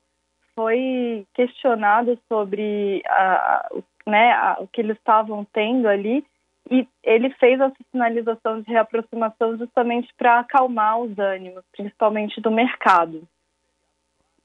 foi 0.55 1.25
questionado 1.33 2.17
sobre 2.27 3.01
a, 3.07 3.69
né, 4.05 4.31
a, 4.33 4.57
o 4.59 4.67
que 4.67 4.81
eles 4.81 4.97
estavam 4.97 5.45
tendo 5.45 5.87
ali 5.87 6.25
e 6.69 6.87
ele 7.03 7.29
fez 7.35 7.59
essa 7.59 7.75
sinalização 7.91 8.61
de 8.61 8.69
reaproximação 8.69 9.57
justamente 9.57 10.13
para 10.17 10.39
acalmar 10.39 10.99
os 10.99 11.17
ânimos, 11.17 11.63
principalmente 11.71 12.41
do 12.41 12.51
mercado. 12.51 13.27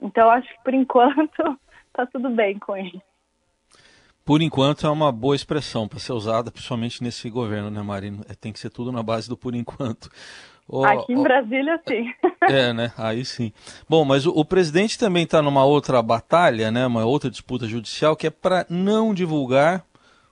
Então, 0.01 0.31
acho 0.31 0.49
que 0.49 0.63
por 0.63 0.75
enquanto 0.75 1.59
está 1.89 2.07
tudo 2.13 2.31
bem 2.31 2.59
com 2.59 2.77
ele. 2.77 3.03
Por 4.25 4.41
enquanto 4.41 4.87
é 4.87 4.91
uma 4.91 5.11
boa 5.11 5.35
expressão 5.35 5.89
para 5.89 5.99
ser 5.99 6.13
usada, 6.13 6.51
principalmente 6.51 7.03
nesse 7.03 7.29
governo, 7.29 7.71
né, 7.71 7.83
Marina? 7.83 8.21
É, 8.29 8.35
tem 8.35 8.53
que 8.53 8.61
ser 8.61 8.71
tudo 8.71 8.93
na 8.93 9.03
base 9.03 9.29
do 9.29 9.37
por 9.37 9.55
enquanto. 9.55 10.09
Aqui 10.85 11.13
em 11.13 11.23
Brasília, 11.23 11.81
sim. 11.87 12.07
É, 12.43 12.73
né? 12.73 12.93
Aí 12.97 13.25
sim. 13.25 13.53
Bom, 13.89 14.05
mas 14.05 14.25
o, 14.25 14.31
o 14.31 14.45
presidente 14.45 14.99
também 14.99 15.25
está 15.25 15.43
numa 15.43 15.65
outra 15.65 16.01
batalha, 16.01 16.71
né? 16.71 16.87
Uma 16.87 17.05
outra 17.05 17.31
disputa 17.31 17.67
judicial 17.67 18.17
que 18.17 18.27
é 18.29 18.31
para 18.31 18.65
não 18.71 19.13
divulgar 19.13 19.85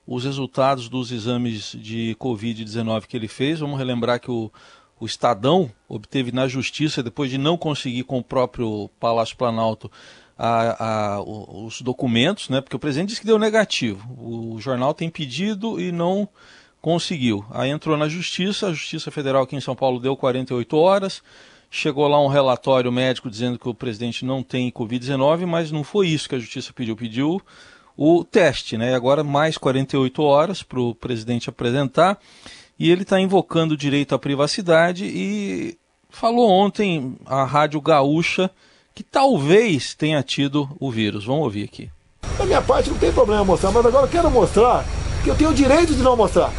os 0.06 0.24
resultados 0.24 0.88
dos 0.88 1.12
exames 1.12 1.72
de 1.72 2.16
Covid-19 2.18 3.06
que 3.06 3.16
ele 3.16 3.28
fez. 3.28 3.60
Vamos 3.60 3.78
relembrar 3.78 4.20
que 4.20 4.30
o, 4.30 4.50
o 4.98 5.06
Estadão 5.06 5.70
obteve 5.88 6.32
na 6.32 6.48
justiça, 6.48 7.02
depois 7.02 7.30
de 7.30 7.38
não 7.38 7.56
conseguir 7.56 8.04
com 8.04 8.18
o 8.18 8.24
próprio 8.24 8.90
Palácio 8.98 9.36
Planalto 9.36 9.90
a, 10.42 11.16
a, 11.16 11.22
os 11.22 11.82
documentos, 11.82 12.48
né? 12.48 12.62
Porque 12.62 12.74
o 12.74 12.78
presidente 12.78 13.10
disse 13.10 13.20
que 13.20 13.26
deu 13.26 13.38
negativo. 13.38 14.08
O 14.18 14.58
jornal 14.58 14.94
tem 14.94 15.10
pedido 15.10 15.78
e 15.78 15.92
não 15.92 16.26
conseguiu. 16.80 17.44
Aí 17.50 17.68
entrou 17.68 17.94
na 17.94 18.08
justiça, 18.08 18.68
a 18.68 18.72
Justiça 18.72 19.10
Federal 19.10 19.42
aqui 19.42 19.54
em 19.54 19.60
São 19.60 19.76
Paulo 19.76 20.00
deu 20.00 20.16
48 20.16 20.76
horas. 20.78 21.22
Chegou 21.70 22.08
lá 22.08 22.18
um 22.18 22.26
relatório 22.26 22.90
médico 22.90 23.28
dizendo 23.28 23.58
que 23.58 23.68
o 23.68 23.74
presidente 23.74 24.24
não 24.24 24.42
tem 24.42 24.72
Covid-19, 24.72 25.44
mas 25.44 25.70
não 25.70 25.84
foi 25.84 26.08
isso 26.08 26.26
que 26.26 26.34
a 26.34 26.38
justiça 26.38 26.72
pediu. 26.72 26.96
Pediu 26.96 27.42
o 27.94 28.24
teste, 28.24 28.78
né? 28.78 28.92
E 28.92 28.94
agora 28.94 29.22
mais 29.22 29.58
48 29.58 30.22
horas 30.22 30.62
para 30.62 30.80
o 30.80 30.94
presidente 30.94 31.50
apresentar. 31.50 32.18
E 32.78 32.90
ele 32.90 33.02
está 33.02 33.20
invocando 33.20 33.74
o 33.74 33.76
direito 33.76 34.14
à 34.14 34.18
privacidade 34.18 35.04
e 35.04 35.76
falou 36.08 36.48
ontem 36.50 37.18
à 37.26 37.44
Rádio 37.44 37.78
Gaúcha 37.78 38.50
que 39.00 39.04
talvez 39.04 39.94
tenha 39.94 40.22
tido 40.22 40.68
o 40.78 40.90
vírus. 40.90 41.24
Vamos 41.24 41.44
ouvir 41.44 41.64
aqui. 41.64 41.90
Da 42.36 42.44
minha 42.44 42.60
parte 42.60 42.90
não 42.90 42.98
tem 42.98 43.10
problema 43.10 43.42
mostrar, 43.42 43.70
mas 43.70 43.86
agora 43.86 44.04
eu 44.04 44.10
quero 44.10 44.30
mostrar 44.30 44.84
que 45.24 45.30
eu 45.30 45.34
tenho 45.34 45.48
o 45.48 45.54
direito 45.54 45.94
de 45.94 46.02
não 46.02 46.14
mostrar. 46.14 46.52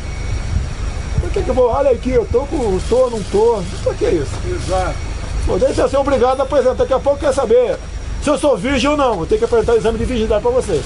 Por 1.19 1.29
que, 1.29 1.43
que 1.43 1.49
eu 1.49 1.53
vou? 1.53 1.69
Olha 1.69 1.91
aqui, 1.91 2.09
eu 2.09 2.25
tô 2.25 2.39
com. 2.47 2.79
tô, 2.89 3.11
não 3.11 3.21
tô. 3.25 3.61
Por 3.83 3.95
que 3.95 4.05
isso? 4.05 4.31
Exato. 4.49 4.97
Pô, 5.45 5.59
deixa 5.59 5.81
eu 5.81 5.89
ser 5.89 5.97
obrigado 5.97 6.39
a 6.39 6.43
apresentar. 6.43 6.73
Daqui 6.73 6.93
a 6.93 6.99
pouco 6.99 7.19
quer 7.19 7.31
saber 7.31 7.77
se 8.23 8.29
eu 8.31 8.39
sou 8.39 8.57
virgem 8.57 8.89
ou 8.89 8.97
não. 8.97 9.17
Vou 9.17 9.27
ter 9.27 9.37
que 9.37 9.45
apresentar 9.45 9.73
o 9.73 9.77
exame 9.77 9.99
de 9.99 10.05
virgindade 10.05 10.41
para 10.41 10.51
vocês. 10.51 10.83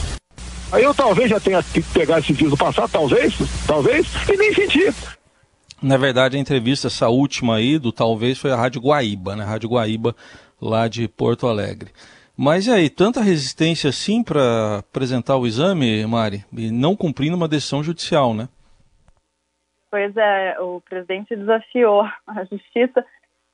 Aí 0.74 0.84
eu 0.84 0.94
talvez 0.94 1.30
já 1.30 1.40
tenha 1.40 1.64
que 1.64 1.82
pegar 1.82 2.20
esse 2.20 2.34
vírus 2.34 2.52
no 2.52 2.58
passado, 2.58 2.90
talvez, 2.92 3.34
talvez, 3.66 4.08
e 4.28 4.36
nem 4.36 4.54
senti. 4.54 4.94
Na 5.82 5.96
verdade, 5.96 6.36
a 6.36 6.40
entrevista, 6.40 6.88
essa 6.88 7.08
última 7.08 7.56
aí, 7.56 7.80
do 7.80 7.94
talvez, 7.94 8.38
foi 8.38 8.52
a 8.52 8.58
Rádio 8.58 8.82
Guaíba, 8.82 9.38
né? 9.38 9.44
A 9.46 9.48
Rádio 9.48 9.70
Guaíba 9.70 10.14
lá 10.62 10.88
de 10.88 11.08
Porto 11.08 11.48
Alegre. 11.48 11.92
Mas 12.38 12.68
e 12.68 12.72
aí, 12.72 12.90
tanta 12.90 13.22
resistência 13.22 13.90
assim 13.90 14.22
para 14.22 14.80
apresentar 14.80 15.38
o 15.38 15.48
exame, 15.48 16.06
Mari, 16.06 16.44
e 16.52 16.70
não 16.70 16.96
cumprindo 16.96 17.38
uma 17.38 17.48
decisão 17.48 17.82
judicial, 17.82 18.34
né? 18.34 18.50
Pois 19.90 20.16
é, 20.18 20.60
o 20.60 20.82
presidente 20.82 21.36
desafiou 21.36 22.04
a 22.28 22.44
justiça. 22.44 23.06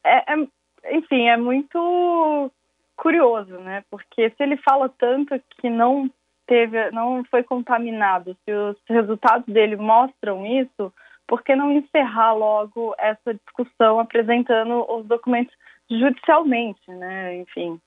É, 0.03 0.33
é, 0.33 0.97
enfim, 0.97 1.27
é 1.27 1.37
muito 1.37 2.51
curioso, 2.97 3.51
né? 3.59 3.83
Porque 3.91 4.31
se 4.31 4.43
ele 4.43 4.57
fala 4.57 4.89
tanto 4.89 5.39
que 5.59 5.69
não 5.69 6.09
teve, 6.47 6.89
não 6.91 7.23
foi 7.25 7.43
contaminado, 7.43 8.35
se 8.43 8.51
os 8.51 8.75
resultados 8.89 9.45
dele 9.45 9.75
mostram 9.75 10.43
isso, 10.45 10.91
por 11.27 11.43
que 11.43 11.55
não 11.55 11.71
encerrar 11.71 12.33
logo 12.33 12.95
essa 12.97 13.33
discussão 13.33 13.99
apresentando 13.99 14.85
os 14.91 15.05
documentos 15.05 15.53
judicialmente, 15.99 16.89
né? 16.89 17.35
Enfim, 17.37 17.79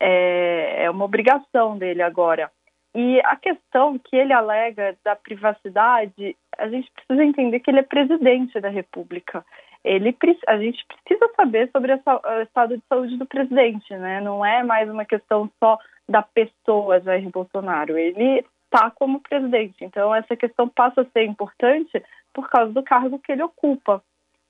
é, 0.00 0.84
é 0.84 0.90
uma 0.90 1.04
obrigação 1.04 1.78
dele 1.78 2.02
agora. 2.02 2.50
E 2.94 3.20
a 3.24 3.36
questão 3.36 3.98
que 3.98 4.16
ele 4.16 4.32
alega 4.32 4.96
da 5.04 5.14
privacidade, 5.14 6.34
a 6.56 6.68
gente 6.68 6.90
precisa 6.92 7.24
entender 7.24 7.60
que 7.60 7.70
ele 7.70 7.80
é 7.80 7.82
presidente 7.82 8.58
da 8.58 8.70
República. 8.70 9.44
Ele, 9.84 10.16
a 10.48 10.56
gente 10.56 10.84
precisa 10.86 11.30
saber 11.36 11.70
sobre 11.70 11.92
o 11.92 12.42
estado 12.42 12.76
de 12.76 12.82
saúde 12.88 13.16
do 13.18 13.26
presidente, 13.26 13.94
né? 13.94 14.20
Não 14.20 14.44
é 14.44 14.62
mais 14.62 14.88
uma 14.90 15.04
questão 15.04 15.50
só 15.62 15.78
da 16.08 16.22
pessoa 16.22 17.00
Jair 17.00 17.28
Bolsonaro. 17.30 17.98
Ele 17.98 18.44
está 18.64 18.90
como 18.90 19.20
presidente. 19.20 19.84
Então, 19.84 20.14
essa 20.14 20.34
questão 20.34 20.68
passa 20.68 21.02
a 21.02 21.10
ser 21.10 21.24
importante 21.24 22.02
por 22.32 22.48
causa 22.48 22.72
do 22.72 22.82
cargo 22.82 23.18
que 23.18 23.32
ele 23.32 23.42
ocupa. 23.42 24.02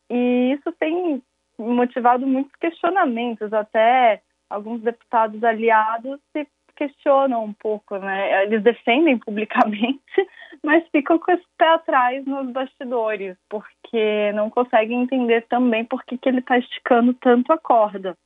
E 0.09 0.53
isso 0.53 0.73
tem 0.79 1.23
motivado 1.59 2.27
muitos 2.27 2.55
questionamentos, 2.57 3.53
até 3.53 4.21
alguns 4.49 4.81
deputados 4.83 5.43
aliados 5.43 6.21
se 6.33 6.47
questionam 6.77 7.45
um 7.45 7.53
pouco, 7.53 7.97
né? 7.97 8.45
Eles 8.45 8.63
defendem 8.63 9.19
publicamente, 9.19 10.03
mas 10.63 10.87
ficam 10.89 11.19
com 11.19 11.33
esse 11.33 11.45
pé 11.57 11.69
atrás 11.69 12.25
nos 12.27 12.53
bastidores, 12.53 13.37
porque 13.49 14.31
não 14.35 14.51
conseguem 14.51 15.03
entender 15.03 15.47
também 15.49 15.85
por 15.85 16.05
que, 16.05 16.19
que 16.19 16.29
ele 16.29 16.41
está 16.41 16.59
esticando 16.59 17.15
tanto 17.15 17.53
a 17.53 17.59
corda. 17.59 18.17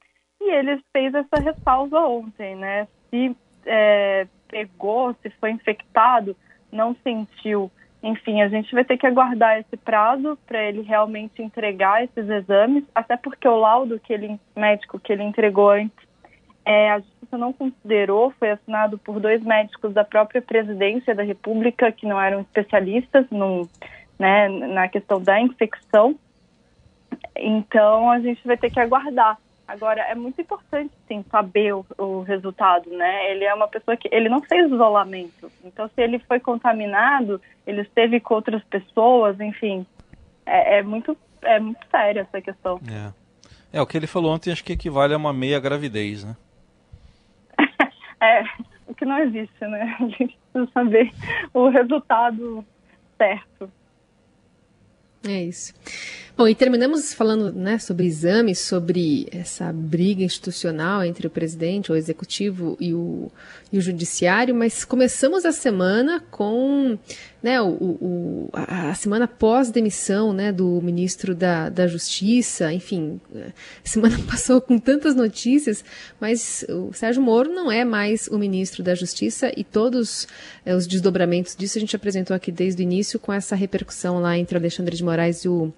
E 0.40 0.50
ele 0.50 0.82
fez 0.92 1.14
essa 1.14 1.36
ressalva 1.40 2.00
ontem, 2.00 2.56
né? 2.56 2.88
Se 3.08 3.36
é, 3.66 4.26
pegou, 4.48 5.14
se 5.22 5.30
foi 5.30 5.50
infectado, 5.50 6.36
não 6.72 6.94
sentiu 7.02 7.70
enfim, 8.02 8.40
a 8.40 8.48
gente 8.48 8.72
vai 8.74 8.84
ter 8.84 8.96
que 8.96 9.06
aguardar 9.06 9.58
esse 9.58 9.76
prazo 9.76 10.38
para 10.46 10.62
ele 10.64 10.80
realmente 10.80 11.42
entregar 11.42 12.02
esses 12.02 12.28
exames, 12.28 12.84
até 12.94 13.16
porque 13.16 13.46
o 13.46 13.56
laudo 13.56 14.00
que 14.00 14.12
ele, 14.12 14.40
médico 14.56 14.98
que 14.98 15.12
ele 15.12 15.22
entregou 15.22 15.70
antes, 15.70 16.08
é, 16.64 16.90
a 16.92 16.98
justiça 16.98 17.36
não 17.36 17.52
considerou, 17.52 18.30
foi 18.38 18.50
assinado 18.50 18.96
por 18.98 19.20
dois 19.20 19.42
médicos 19.42 19.92
da 19.92 20.04
própria 20.04 20.40
presidência 20.40 21.14
da 21.14 21.22
República 21.22 21.92
que 21.92 22.06
não 22.06 22.20
eram 22.20 22.40
especialistas 22.40 23.26
no, 23.30 23.68
né, 24.18 24.48
na 24.48 24.88
questão 24.88 25.20
da 25.20 25.40
infecção. 25.40 26.18
Então 27.36 28.10
a 28.10 28.20
gente 28.20 28.46
vai 28.46 28.56
ter 28.56 28.70
que 28.70 28.80
aguardar. 28.80 29.38
Agora, 29.70 30.02
é 30.02 30.16
muito 30.16 30.40
importante, 30.40 30.92
sim, 31.06 31.24
saber 31.30 31.72
o, 31.72 31.86
o, 31.96 32.22
resultado, 32.22 32.90
né? 32.90 33.30
Ele 33.30 33.44
é 33.44 33.54
uma 33.54 33.68
pessoa 33.68 33.96
que, 33.96 34.08
ele 34.10 34.28
não 34.28 34.42
fez 34.42 34.66
isolamento. 34.66 35.48
Então, 35.62 35.88
se 35.94 36.02
ele 36.02 36.18
foi 36.18 36.40
contaminado, 36.40 37.40
ele 37.64 37.82
esteve 37.82 38.18
com 38.18 38.34
outras 38.34 38.64
pessoas, 38.64 39.38
enfim, 39.38 39.86
é, 40.44 40.78
é 40.78 40.82
muito, 40.82 41.16
é 41.42 41.60
muito 41.60 41.78
séria 41.88 42.22
essa 42.22 42.40
questão. 42.40 42.80
É. 43.72 43.78
é, 43.78 43.80
o 43.80 43.86
que 43.86 43.96
ele 43.96 44.08
falou 44.08 44.34
ontem 44.34 44.50
acho 44.50 44.64
que 44.64 44.72
equivale 44.72 45.14
a 45.14 45.16
uma 45.16 45.32
meia 45.32 45.60
gravidez, 45.60 46.24
né? 46.24 46.36
é, 48.20 48.42
o 48.88 48.94
que 48.94 49.04
não 49.04 49.20
existe, 49.20 49.64
né? 49.68 49.96
A 50.02 50.08
gente 50.08 50.36
precisa 50.52 50.72
saber 50.74 51.12
o 51.54 51.68
resultado 51.68 52.64
certo. 53.16 53.70
É 55.24 55.42
isso. 55.44 55.72
Bom, 56.40 56.48
e 56.48 56.54
terminamos 56.54 57.12
falando 57.12 57.52
né, 57.52 57.78
sobre 57.78 58.06
exames, 58.06 58.60
sobre 58.60 59.28
essa 59.30 59.70
briga 59.70 60.24
institucional 60.24 61.04
entre 61.04 61.26
o 61.26 61.30
presidente, 61.30 61.92
o 61.92 61.94
executivo 61.94 62.78
e 62.80 62.94
o, 62.94 63.30
e 63.70 63.76
o 63.76 63.80
judiciário, 63.82 64.54
mas 64.54 64.82
começamos 64.82 65.44
a 65.44 65.52
semana 65.52 66.18
com 66.30 66.98
né, 67.42 67.60
o, 67.60 67.68
o 67.68 68.48
a, 68.54 68.94
semana 68.94 69.28
pós-demissão 69.28 70.32
né, 70.32 70.50
do 70.50 70.80
ministro 70.82 71.34
da, 71.34 71.68
da 71.68 71.86
Justiça, 71.86 72.72
enfim, 72.72 73.20
a 73.34 73.52
semana 73.84 74.18
passou 74.26 74.62
com 74.62 74.78
tantas 74.78 75.14
notícias, 75.14 75.84
mas 76.18 76.64
o 76.70 76.90
Sérgio 76.94 77.22
Moro 77.22 77.52
não 77.52 77.70
é 77.70 77.84
mais 77.84 78.28
o 78.28 78.38
ministro 78.38 78.82
da 78.82 78.94
Justiça 78.94 79.52
e 79.54 79.62
todos 79.62 80.26
é, 80.64 80.74
os 80.74 80.86
desdobramentos 80.86 81.54
disso 81.54 81.76
a 81.76 81.80
gente 81.82 81.94
apresentou 81.94 82.34
aqui 82.34 82.50
desde 82.50 82.82
o 82.82 82.84
início 82.84 83.20
com 83.20 83.30
essa 83.30 83.54
repercussão 83.54 84.20
lá 84.20 84.38
entre 84.38 84.56
Alexandre 84.56 84.96
de 84.96 85.04
Moraes 85.04 85.44
e 85.44 85.48
o 85.50 85.70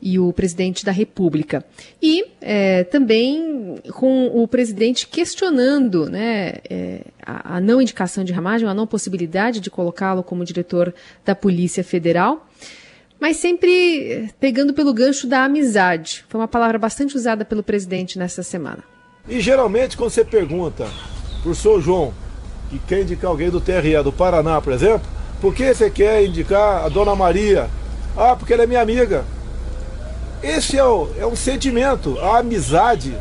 e 0.00 0.18
o 0.18 0.32
presidente 0.32 0.84
da 0.84 0.92
República. 0.92 1.64
E 2.00 2.24
é, 2.40 2.84
também 2.84 3.76
com 3.92 4.26
o 4.26 4.46
presidente 4.46 5.06
questionando 5.06 6.08
né, 6.08 6.54
é, 6.68 7.02
a, 7.24 7.56
a, 7.56 7.60
não 7.60 7.80
indicação 7.80 8.24
de 8.24 8.32
Ramagem, 8.32 8.68
a 8.68 8.74
não 8.74 8.86
possibilidade 8.86 9.60
de 9.60 9.70
colocá-lo 9.70 10.22
como 10.22 10.44
diretor 10.44 10.94
da 11.24 11.34
Polícia 11.34 11.82
Federal, 11.82 12.48
mas 13.20 13.36
sempre 13.36 14.32
pegando 14.38 14.72
pelo 14.72 14.94
gancho 14.94 15.26
da 15.26 15.44
amizade. 15.44 16.24
Foi 16.28 16.40
uma 16.40 16.48
palavra 16.48 16.78
bastante 16.78 17.16
usada 17.16 17.44
pelo 17.44 17.62
presidente 17.62 18.18
nessa 18.18 18.42
semana. 18.42 18.84
E 19.28 19.40
geralmente 19.40 19.96
quando 19.96 20.10
você 20.10 20.24
pergunta 20.24 20.86
para 21.42 21.50
o 21.50 21.54
senhor 21.54 21.80
João 21.80 22.14
que 22.70 22.78
quer 22.80 23.02
indicar 23.02 23.30
alguém 23.30 23.50
do 23.50 23.60
TRE 23.60 24.02
do 24.02 24.12
Paraná, 24.12 24.60
por 24.60 24.72
exemplo, 24.72 25.06
por 25.40 25.54
que 25.54 25.72
você 25.72 25.90
quer 25.90 26.24
indicar 26.24 26.84
a 26.84 26.88
dona 26.88 27.14
Maria? 27.14 27.68
Ah, 28.16 28.36
porque 28.36 28.52
ela 28.52 28.64
é 28.64 28.66
minha 28.66 28.80
amiga. 28.80 29.24
Esse 30.42 30.78
é, 30.78 30.84
o, 30.84 31.08
é 31.18 31.26
um 31.26 31.34
sentimento, 31.34 32.18
a 32.20 32.38
amizade, 32.38 33.16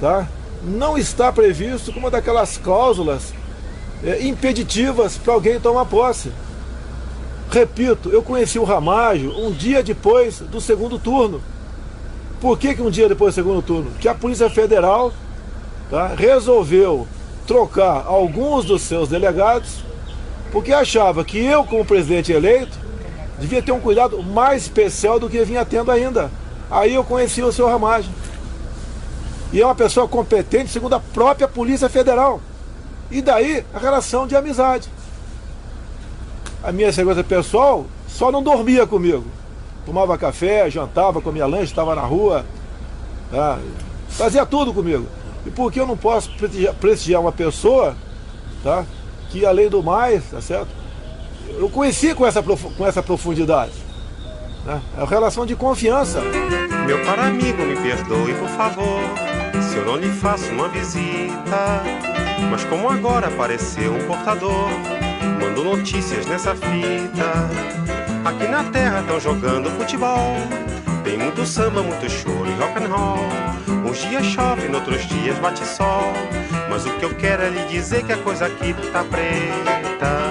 tá? 0.00 0.28
Não 0.62 0.98
está 0.98 1.32
previsto 1.32 1.92
como 1.92 2.06
uma 2.06 2.10
daquelas 2.10 2.58
cláusulas 2.58 3.32
é, 4.04 4.26
impeditivas 4.26 5.16
para 5.16 5.32
alguém 5.32 5.60
tomar 5.60 5.86
posse. 5.86 6.30
Repito, 7.50 8.10
eu 8.10 8.22
conheci 8.22 8.58
o 8.58 8.64
Ramágio 8.64 9.30
um 9.38 9.52
dia 9.52 9.82
depois 9.82 10.40
do 10.40 10.60
segundo 10.60 10.98
turno. 10.98 11.40
Por 12.40 12.58
que, 12.58 12.74
que 12.74 12.82
um 12.82 12.90
dia 12.90 13.08
depois 13.08 13.34
do 13.34 13.36
segundo 13.36 13.62
turno? 13.62 13.90
Que 13.98 14.08
a 14.08 14.14
Polícia 14.14 14.50
Federal 14.50 15.12
tá, 15.88 16.08
resolveu 16.08 17.06
trocar 17.46 18.04
alguns 18.06 18.64
dos 18.64 18.82
seus 18.82 19.08
delegados 19.08 19.86
porque 20.50 20.72
achava 20.72 21.24
que 21.24 21.38
eu, 21.38 21.64
como 21.64 21.84
presidente 21.84 22.32
eleito, 22.32 22.85
devia 23.38 23.62
ter 23.62 23.72
um 23.72 23.80
cuidado 23.80 24.22
mais 24.22 24.62
especial 24.62 25.18
do 25.18 25.28
que 25.28 25.44
vinha 25.44 25.64
tendo 25.64 25.90
ainda. 25.90 26.30
Aí 26.70 26.94
eu 26.94 27.04
conheci 27.04 27.42
o 27.42 27.52
senhor 27.52 27.68
Ramagem. 27.68 28.10
E 29.52 29.60
é 29.60 29.64
uma 29.64 29.74
pessoa 29.74 30.08
competente, 30.08 30.70
segundo 30.70 30.94
a 30.94 31.00
própria 31.00 31.46
Polícia 31.46 31.88
Federal. 31.88 32.40
E 33.10 33.22
daí 33.22 33.64
a 33.72 33.78
relação 33.78 34.26
de 34.26 34.34
amizade. 34.34 34.88
A 36.62 36.72
minha 36.72 36.92
segurança 36.92 37.22
pessoal 37.22 37.86
só 38.08 38.32
não 38.32 38.42
dormia 38.42 38.86
comigo. 38.86 39.24
Tomava 39.84 40.18
café, 40.18 40.68
jantava, 40.68 41.20
comia 41.20 41.46
lanche, 41.46 41.66
estava 41.66 41.94
na 41.94 42.02
rua. 42.02 42.44
Tá? 43.30 43.58
Fazia 44.08 44.44
tudo 44.44 44.74
comigo. 44.74 45.06
E 45.44 45.50
por 45.50 45.70
que 45.70 45.78
eu 45.78 45.86
não 45.86 45.96
posso 45.96 46.30
prestigiar 46.80 47.20
uma 47.20 47.30
pessoa 47.30 47.94
tá? 48.64 48.84
que, 49.30 49.46
além 49.46 49.68
do 49.68 49.82
mais, 49.82 50.24
tá 50.24 50.40
certo? 50.40 50.68
Eu 51.58 51.68
conheci 51.68 52.14
com 52.14 52.26
essa, 52.26 52.42
com 52.42 52.86
essa 52.86 53.02
profundidade. 53.02 53.72
Né? 54.64 54.80
É 54.96 55.00
uma 55.00 55.08
relação 55.08 55.46
de 55.46 55.54
confiança. 55.54 56.20
Meu 56.86 57.04
caro 57.04 57.22
amigo, 57.22 57.62
me 57.62 57.76
perdoe, 57.76 58.34
por 58.34 58.48
favor, 58.50 59.00
se 59.62 59.76
eu 59.76 59.84
não 59.84 59.96
lhe 59.96 60.08
faço 60.08 60.50
uma 60.52 60.68
visita. 60.68 61.82
Mas 62.50 62.64
como 62.64 62.88
agora 62.88 63.28
apareceu 63.28 63.94
um 63.94 64.06
portador, 64.06 64.68
mando 65.40 65.64
notícias 65.64 66.26
nessa 66.26 66.54
fita. 66.54 67.50
Aqui 68.24 68.48
na 68.48 68.64
terra 68.64 69.00
estão 69.00 69.20
jogando 69.20 69.70
futebol. 69.70 70.36
Tem 71.04 71.16
muito 71.16 71.46
samba, 71.46 71.82
muito 71.82 72.10
choro 72.10 72.46
e 72.46 72.54
rock 72.60 72.82
and 72.82 72.88
roll. 72.88 73.88
Uns 73.88 73.98
dias 73.98 74.26
chove, 74.26 74.68
noutros 74.68 75.06
dias 75.06 75.38
bate 75.38 75.64
sol. 75.64 76.12
Mas 76.68 76.84
o 76.84 76.90
que 76.94 77.04
eu 77.04 77.14
quero 77.14 77.42
é 77.42 77.50
lhe 77.50 77.64
dizer 77.66 78.04
que 78.04 78.12
a 78.12 78.16
coisa 78.18 78.46
aqui 78.46 78.74
tá 78.92 79.04
preta. 79.04 80.25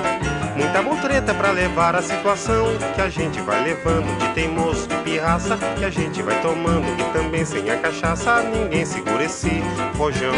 Pra 1.45 1.51
levar 1.51 1.95
a 1.95 2.01
situação 2.01 2.65
que 2.95 3.01
a 3.01 3.07
gente 3.07 3.39
vai 3.41 3.63
levando 3.63 4.17
de 4.17 4.33
teimoso, 4.33 4.87
pirraça, 5.03 5.57
que 5.77 5.85
a 5.85 5.89
gente 5.89 6.21
vai 6.21 6.41
tomando 6.41 6.87
e 6.99 7.13
também 7.13 7.45
sem 7.45 7.69
a 7.69 7.77
cachaça 7.77 8.41
ninguém 8.43 8.83
segura 8.85 9.23
esse 9.23 9.49
rojão. 9.95 10.33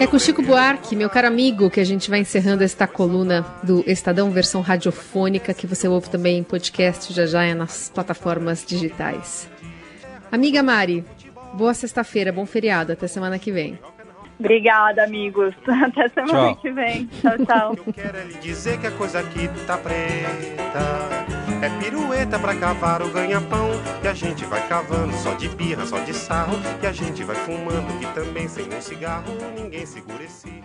É 0.00 0.06
com 0.06 0.18
Chico 0.18 0.42
Buarque, 0.42 0.94
meu 0.94 1.10
caro 1.10 1.26
amigo, 1.26 1.68
que 1.68 1.80
a 1.80 1.84
gente 1.84 2.08
vai 2.08 2.20
encerrando 2.20 2.62
esta 2.62 2.86
coluna 2.86 3.44
do 3.62 3.82
Estadão 3.86 4.30
versão 4.30 4.60
radiofônica, 4.60 5.52
que 5.52 5.66
você 5.66 5.88
ouve 5.88 6.08
também 6.08 6.38
em 6.38 6.42
podcast 6.42 7.12
já 7.12 7.26
já 7.26 7.42
é 7.42 7.54
nas 7.54 7.90
plataformas 7.92 8.64
digitais. 8.64 9.48
Amiga 10.30 10.62
Mari, 10.62 11.04
boa 11.52 11.74
sexta-feira, 11.74 12.32
bom 12.32 12.46
feriado, 12.46 12.92
até 12.92 13.06
semana 13.06 13.38
que 13.38 13.50
vem. 13.50 13.78
Obrigada, 14.38 15.04
amigos. 15.04 15.54
Até 15.66 16.08
semana 16.08 16.48
tchau. 16.48 16.56
que 16.56 16.70
vem. 16.70 17.06
Tchau, 17.06 17.38
tchau. 17.46 17.74
Eu 17.86 17.92
quero 17.92 18.16
é 18.16 18.24
lhe 18.24 18.34
dizer 18.34 18.78
que 18.80 18.86
a 18.86 18.90
coisa 18.90 19.20
aqui 19.20 19.48
tá 19.66 19.76
preta. 19.76 21.24
É 21.62 21.68
pirueta 21.80 22.38
pra 22.38 22.54
cavar 22.54 23.02
o 23.02 23.10
ganha-pão. 23.10 23.70
Que 24.02 24.08
a 24.08 24.14
gente 24.14 24.44
vai 24.44 24.66
cavando 24.66 25.12
só 25.14 25.34
de 25.34 25.48
birra, 25.48 25.86
só 25.86 25.98
de 26.00 26.12
sarro. 26.12 26.58
Que 26.80 26.86
a 26.86 26.92
gente 26.92 27.22
vai 27.22 27.36
fumando, 27.36 27.98
que 27.98 28.06
também 28.14 28.48
sem 28.48 28.66
um 28.66 28.80
cigarro 28.80 29.32
ninguém 29.56 29.86
segura 29.86 30.24
esse. 30.24 30.62